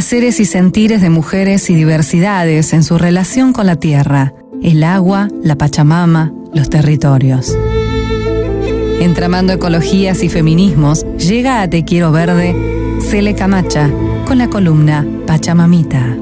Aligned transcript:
haceres 0.00 0.40
y 0.40 0.46
sentires 0.46 1.02
de 1.02 1.10
mujeres 1.10 1.68
y 1.68 1.74
diversidades 1.74 2.72
en 2.72 2.82
su 2.84 2.96
relación 2.96 3.52
con 3.52 3.66
la 3.66 3.76
tierra, 3.76 4.32
el 4.62 4.82
agua, 4.82 5.28
la 5.42 5.56
Pachamama, 5.56 6.32
los 6.54 6.70
territorios. 6.70 7.54
Entramando 8.98 9.52
ecologías 9.52 10.22
y 10.22 10.30
feminismos, 10.30 11.04
llega 11.18 11.60
a 11.60 11.68
Te 11.68 11.84
Quiero 11.84 12.12
Verde 12.12 12.56
Cele 13.02 13.34
Camacha 13.34 13.90
con 14.26 14.38
la 14.38 14.48
columna 14.48 15.06
Pachamamita. 15.26 16.16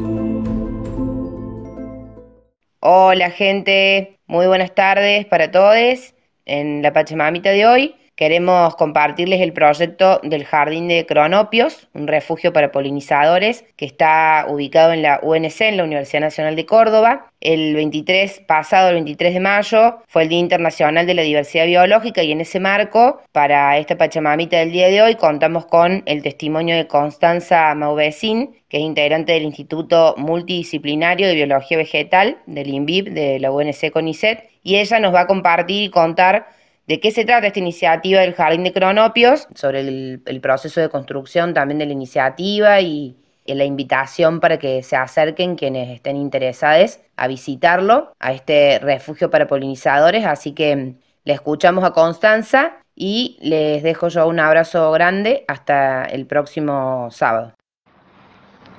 Hola 2.81 3.31
gente, 3.31 4.19
muy 4.27 4.49
buenas 4.49 4.75
tardes 4.75 5.25
para 5.27 5.53
todos. 5.53 6.15
En 6.47 6.83
la 6.83 6.93
Pachamamita 6.93 7.51
de 7.51 7.65
hoy 7.65 7.95
Queremos 8.19 8.75
compartirles 8.75 9.41
el 9.43 9.53
proyecto 9.53 10.19
del 10.25 10.45
Jardín 10.45 10.89
de 10.89 11.07
Cronopios, 11.07 11.87
un 11.95 12.09
refugio 12.09 12.53
para 12.53 12.73
polinizadores 12.73 13.65
que 13.77 13.85
está 13.85 14.45
ubicado 14.49 14.93
en 14.93 15.03
la 15.03 15.21
UNC, 15.23 15.61
en 15.61 15.77
la 15.77 15.85
Universidad 15.85 16.23
Nacional 16.23 16.57
de 16.57 16.67
Córdoba. 16.67 17.31
El 17.41 17.77
23, 17.77 18.41
pasado 18.41 18.89
el 18.89 18.95
23 18.95 19.35
de 19.35 19.39
mayo, 19.39 19.99
fue 20.09 20.25
el 20.25 20.31
Día 20.31 20.41
Internacional 20.41 21.07
de 21.07 21.15
la 21.15 21.23
Diversidad 21.23 21.67
Biológica 21.67 22.25
y 22.25 22.33
en 22.33 22.41
ese 22.41 22.59
marco, 22.59 23.23
para 23.31 23.79
esta 23.79 23.97
Pachamamita 23.97 24.57
del 24.57 24.73
día 24.73 24.89
de 24.89 25.01
hoy, 25.01 25.15
contamos 25.15 25.67
con 25.67 26.03
el 26.05 26.21
testimonio 26.25 26.75
de 26.75 26.89
Constanza 26.89 27.73
Mauvecin, 27.77 28.51
que 28.69 28.79
es 28.79 28.83
integrante 28.83 29.31
del 29.31 29.45
Instituto 29.45 30.17
Multidisciplinario 30.19 31.29
de 31.29 31.37
Biología 31.37 31.77
Vegetal 31.77 32.39
del 32.47 32.67
INVIB 32.67 33.13
de 33.13 33.39
la 33.39 33.53
UNC 33.53 33.93
CONICET, 33.93 34.51
y 34.65 34.79
ella 34.79 34.99
nos 34.99 35.15
va 35.15 35.21
a 35.21 35.27
compartir 35.29 35.85
y 35.85 35.91
contar 35.91 36.58
¿De 36.89 37.01
qué 37.01 37.11
se 37.11 37.27
trata 37.27 37.47
esta 37.47 37.59
iniciativa 37.59 38.23
del 38.23 38.33
Jardín 38.33 38.65
de 38.65 38.73
Cronopios? 38.73 39.47
Sobre 39.55 39.81
el, 39.81 40.41
proceso 40.41 40.81
de 40.81 40.89
construcción 40.89 41.53
también 41.53 41.79
de 41.79 41.85
la 41.85 41.93
iniciativa 41.93 42.81
y, 42.81 43.15
la 43.45 43.65
invitación 43.65 44.41
para 44.41 44.59
que 44.59 44.83
se 44.83 44.97
acerquen 44.97 45.57
quienes 45.57 45.91
estén 45.91 46.17
interesados 46.17 47.01
a 47.17 47.29
visitarlo, 47.29 48.13
a 48.19 48.33
este 48.33 48.79
refugio 48.79 49.31
para 49.31 49.47
polinizadores. 49.47 50.25
Así 50.25 50.53
que 50.53 50.95
le 51.25 51.33
escuchamos 51.33 51.85
a 51.85 51.93
Constanza 51.93 52.73
y 52.95 53.39
les 53.41 53.83
dejo 53.83 54.09
yo 54.09 54.27
un 54.27 54.41
abrazo 54.41 54.91
grande 54.91 55.45
hasta 55.47 56.05
el 56.05 56.27
próximo 56.27 57.09
sábado. 57.11 57.53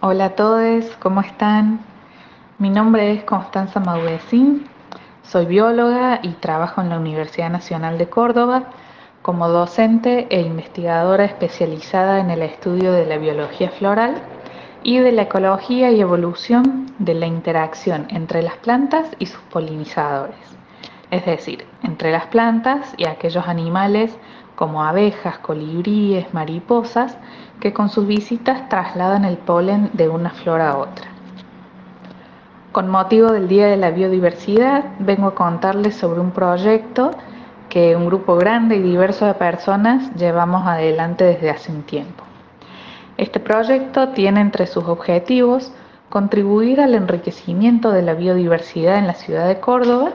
Hola 0.01 0.25
a 0.25 0.35
todos, 0.35 0.85
¿cómo 0.99 1.21
están? 1.21 1.79
Mi 2.57 2.71
nombre 2.71 3.11
es 3.13 3.23
Constanza 3.23 3.79
Maudecín, 3.79 4.67
soy 5.29 5.45
bióloga 5.45 6.21
y 6.23 6.29
trabajo 6.29 6.81
en 6.81 6.89
la 6.89 6.97
Universidad 6.97 7.51
Nacional 7.51 7.99
de 7.99 8.09
Córdoba 8.09 8.63
como 9.21 9.47
docente 9.47 10.25
e 10.31 10.41
investigadora 10.41 11.23
especializada 11.23 12.19
en 12.19 12.31
el 12.31 12.41
estudio 12.41 12.91
de 12.93 13.05
la 13.05 13.17
biología 13.17 13.69
floral 13.69 14.15
y 14.81 14.97
de 14.97 15.11
la 15.11 15.23
ecología 15.23 15.91
y 15.91 16.01
evolución 16.01 16.87
de 16.97 17.13
la 17.13 17.27
interacción 17.27 18.07
entre 18.09 18.41
las 18.41 18.57
plantas 18.57 19.07
y 19.19 19.27
sus 19.27 19.41
polinizadores, 19.51 20.57
es 21.11 21.23
decir, 21.27 21.67
entre 21.83 22.11
las 22.11 22.25
plantas 22.25 22.95
y 22.97 23.05
aquellos 23.05 23.47
animales 23.47 24.17
como 24.55 24.83
abejas, 24.83 25.37
colibríes, 25.37 26.33
mariposas, 26.33 27.19
que 27.59 27.71
con 27.71 27.89
sus 27.89 28.07
visitas 28.07 28.67
trasladan 28.67 29.25
el 29.25 29.37
polen 29.37 29.91
de 29.93 30.09
una 30.09 30.31
flor 30.31 30.61
a 30.61 30.75
otra. 30.75 31.18
Con 32.71 32.87
motivo 32.87 33.31
del 33.31 33.47
Día 33.47 33.65
de 33.65 33.77
la 33.77 33.89
Biodiversidad, 33.89 34.83
vengo 34.99 35.29
a 35.29 35.35
contarles 35.35 35.95
sobre 35.95 36.19
un 36.19 36.29
proyecto 36.29 37.09
que 37.67 37.95
un 37.95 38.05
grupo 38.05 38.35
grande 38.35 38.75
y 38.75 38.81
diverso 38.81 39.25
de 39.25 39.33
personas 39.33 40.13
llevamos 40.13 40.67
adelante 40.67 41.23
desde 41.23 41.49
hace 41.49 41.71
un 41.71 41.81
tiempo. 41.81 42.23
Este 43.17 43.39
proyecto 43.39 44.09
tiene 44.09 44.41
entre 44.41 44.67
sus 44.67 44.83
objetivos 44.85 45.71
contribuir 46.09 46.79
al 46.79 46.93
enriquecimiento 46.93 47.89
de 47.89 48.03
la 48.03 48.13
biodiversidad 48.13 48.99
en 48.99 49.07
la 49.07 49.15
ciudad 49.15 49.47
de 49.47 49.59
Córdoba 49.59 50.11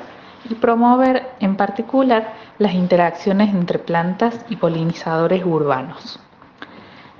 y 0.48 0.54
promover 0.54 1.26
en 1.40 1.56
particular 1.56 2.34
las 2.58 2.74
interacciones 2.74 3.52
entre 3.52 3.80
plantas 3.80 4.46
y 4.48 4.56
polinizadores 4.56 5.44
urbanos. 5.44 6.20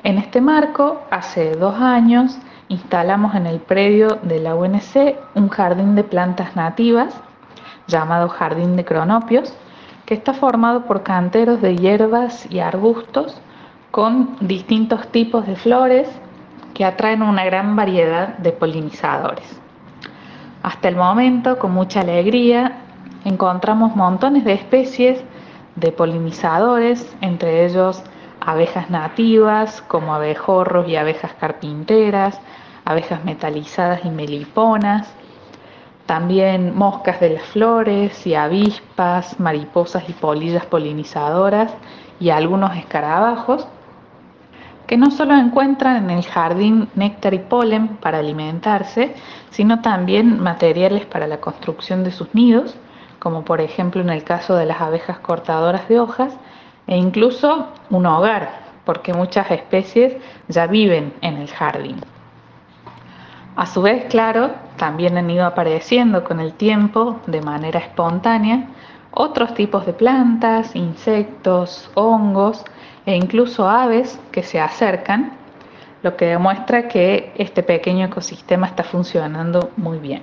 En 0.05 0.17
este 0.17 0.41
marco, 0.41 1.03
hace 1.11 1.57
dos 1.57 1.75
años, 1.81 2.39
instalamos 2.69 3.35
en 3.35 3.47
el 3.47 3.61
predio 3.61 4.19
de 4.23 4.41
la 4.41 4.55
UNC 4.55 5.17
un 5.35 5.49
jardín 5.49 5.95
de 5.95 6.05
plantas 6.05 6.57
nativas 6.57 7.15
llamado 7.87 8.29
Jardín 8.29 8.77
de 8.77 8.85
Cronopios, 8.85 9.55
que 10.07 10.15
está 10.15 10.35
formado 10.35 10.85
por 10.85 11.03
canteros 11.03 11.61
de 11.61 11.77
hierbas 11.77 12.51
y 12.51 12.61
arbustos 12.61 13.41
con 13.91 14.37
distintos 14.41 15.07
tipos 15.09 15.47
de 15.47 15.57
flores 15.57 16.09
que 16.75 16.85
atraen 16.85 17.23
una 17.23 17.45
gran 17.45 17.77
variedad 17.77 18.37
de 18.39 18.53
polinizadores. 18.53 19.61
Hasta 20.63 20.89
el 20.89 20.97
momento, 20.97 21.59
con 21.59 21.73
mucha 21.73 22.01
alegría, 22.01 22.79
encontramos 23.25 23.95
montones 23.95 24.45
de 24.45 24.55
especies 24.55 25.23
de 25.77 25.93
polinizadores, 25.93 27.15
entre 27.21 27.67
ellos 27.67 28.03
abejas 28.47 28.91
nativas 28.91 29.83
como 29.83 30.15
abejorros 30.15 30.89
y 30.89 30.97
abejas 30.97 31.33
carpinteras, 31.35 32.41
abejas 32.85 33.25
metalizadas 33.25 34.05
y 34.05 34.11
meliponas, 34.11 35.13
también 36.07 36.77
moscas 36.77 37.19
de 37.21 37.31
las 37.31 37.45
flores 37.45 38.27
y 38.27 38.35
avispas, 38.35 39.41
mariposas 39.41 40.09
y 40.09 40.13
polillas 40.13 40.67
polinizadoras 40.67 41.73
y 42.21 42.31
algunos 42.31 42.77
escarabajos 42.77 43.67
que 44.87 44.99
no 44.99 45.11
solo 45.11 45.35
encuentran 45.35 45.97
en 46.05 46.11
el 46.11 46.25
jardín 46.25 46.89
néctar 46.95 47.33
y 47.33 47.39
polen 47.39 47.97
para 47.97 48.19
alimentarse, 48.19 49.15
sino 49.51 49.81
también 49.81 50.41
materiales 50.43 51.07
para 51.07 51.27
la 51.27 51.41
construcción 51.41 52.05
de 52.05 52.13
sus 52.13 52.35
nidos, 52.35 52.77
como 53.19 53.47
por 53.47 53.63
ejemplo 53.63 54.03
en 54.03 54.11
el 54.11 54.25
caso 54.25 54.57
de 54.57 54.67
las 54.67 54.83
abejas 54.83 55.19
cortadoras 55.21 55.89
de 55.89 56.01
hojas, 56.01 56.37
e 56.87 56.97
incluso 56.97 57.69
un 57.91 58.07
hogar, 58.07 58.65
porque 58.85 59.15
muchas 59.15 59.51
especies 59.51 60.17
ya 60.49 60.67
viven 60.67 61.15
en 61.21 61.37
el 61.37 61.49
jardín. 61.49 61.97
A 63.57 63.67
su 63.67 63.83
vez, 63.83 64.07
claro, 64.07 64.51
también 64.77 65.17
han 65.17 65.31
ido 65.31 65.47
apareciendo 65.47 66.25
con 66.25 66.41
el 66.41 66.55
tiempo, 66.55 67.21
de 67.27 67.41
manera 67.41 67.79
espontánea, 67.79 68.67
otros 69.13 69.55
tipos 69.55 69.87
de 69.87 69.93
plantas, 69.93 70.75
insectos, 70.75 71.89
hongos 71.95 72.65
e 73.07 73.15
incluso 73.15 73.69
aves 73.69 74.19
que 74.33 74.43
se 74.43 74.61
acercan, 74.61 75.35
lo 76.03 76.17
que 76.17 76.27
demuestra 76.27 76.89
que 76.89 77.33
este 77.37 77.63
pequeño 77.63 78.07
ecosistema 78.07 78.67
está 78.67 78.83
funcionando 78.83 79.71
muy 79.77 79.99
bien. 79.99 80.23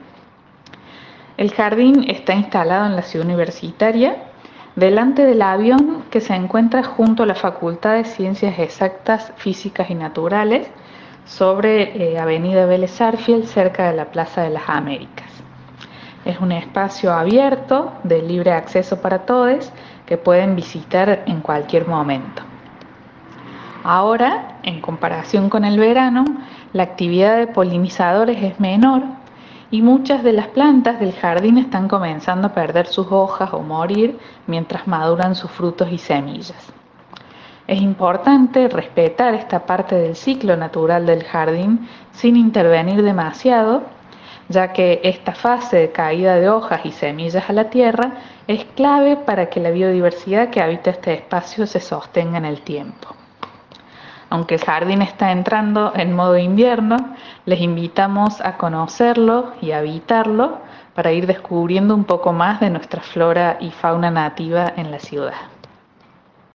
El 1.38 1.51
jardín 1.53 2.03
está 2.09 2.33
instalado 2.33 2.85
en 2.85 2.95
la 2.95 3.01
ciudad 3.01 3.25
universitaria, 3.25 4.31
delante 4.76 5.26
del 5.26 5.42
avión 5.42 6.04
que 6.09 6.22
se 6.22 6.34
encuentra 6.34 6.84
junto 6.84 7.24
a 7.24 7.26
la 7.26 7.36
Facultad 7.36 7.96
de 7.96 8.06
Ciencias 8.06 8.58
Exactas, 8.59 9.34
Físicas 9.38 9.90
y 9.90 9.96
Naturales, 9.96 10.70
sobre 11.26 12.14
eh, 12.14 12.20
Avenida 12.20 12.66
Vélez 12.66 13.00
Arfiel, 13.02 13.48
cerca 13.48 13.90
de 13.90 13.96
la 13.96 14.06
Plaza 14.06 14.42
de 14.42 14.50
las 14.50 14.68
Américas. 14.68 15.30
Es 16.26 16.40
un 16.40 16.52
espacio 16.52 17.14
abierto, 17.14 17.94
de 18.04 18.22
libre 18.22 18.52
acceso 18.52 19.02
para 19.02 19.20
todos, 19.20 19.72
que 20.06 20.18
pueden 20.18 20.56
visitar 20.56 21.24
en 21.26 21.42
cualquier 21.42 21.88
momento. 21.88 22.44
Ahora, 23.84 24.59
en 24.64 24.82
comparación 24.82 25.50
con 25.50 25.66
el 25.66 25.80
verano, 25.80 26.26
la 26.74 26.84
actividad 26.84 27.38
de 27.38 27.48
polinizadores 27.48 28.44
es 28.44 28.59
menor 28.59 29.03
y 29.72 29.82
muchas 29.82 30.22
de 30.24 30.34
las 30.34 30.50
plantas 30.50 31.00
del 31.00 31.14
jardín 31.14 31.58
están 31.58 31.88
comenzando 31.88 32.48
a 32.48 32.54
perder 32.54 32.88
sus 32.88 33.08
hojas 33.09 33.54
o 33.54 33.62
morir 33.62 34.20
mientras 34.46 34.86
maduran 34.86 35.34
sus 35.34 35.50
frutos 35.50 35.90
y 35.92 35.98
semillas. 35.98 36.74
Es 37.68 37.82
importante 37.82 38.68
respetar 38.68 39.34
esta 39.34 39.66
parte 39.66 39.96
del 39.96 40.18
ciclo 40.18 40.58
natural 40.58 41.06
del 41.06 41.24
jardín 41.24 41.88
sin 42.12 42.35
intervenir 42.35 43.02
demasiado, 43.02 43.84
ya 44.50 44.73
que 44.73 45.00
esta 45.06 45.34
fase 45.34 45.78
de 45.78 45.91
caída 45.94 46.35
de 46.35 46.50
hojas 46.50 46.82
y 46.84 46.91
semillas 46.91 47.50
a 47.50 47.53
la 47.53 47.70
tierra 47.70 48.16
es 48.47 48.66
clave 48.76 49.16
para 49.16 49.50
que 49.50 49.62
la 49.62 49.72
biodiversidad 49.72 50.50
que 50.50 50.62
habita 50.62 50.90
este 50.90 51.14
espacio 51.14 51.66
se 51.66 51.79
sostenga 51.79 52.38
en 52.38 52.46
el 52.46 52.62
tiempo. 52.62 53.21
Aunque 54.31 54.55
el 54.55 54.61
jardín 54.61 55.01
está 55.01 55.33
entrando 55.33 55.91
en 55.93 56.16
modo 56.16 56.37
invierno, 56.37 56.95
les 57.45 57.59
invitamos 57.59 58.39
a 58.39 58.55
conocerlo 58.55 59.51
y 59.61 59.72
a 59.72 59.79
habitarlo 59.79 60.59
para 60.95 61.11
ir 61.11 61.28
descubriendo 61.28 61.93
un 61.93 62.05
poco 62.05 62.31
más 62.31 62.61
de 62.61 62.69
nuestra 62.69 63.01
flora 63.01 63.57
y 63.59 63.72
fauna 63.72 64.09
nativa 64.09 64.72
en 64.78 64.89
la 64.89 64.99
ciudad. 64.99 65.33